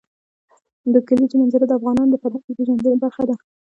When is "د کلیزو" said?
0.93-1.35